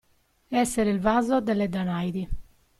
[0.47, 2.29] Essere il vaso delle Danaidi.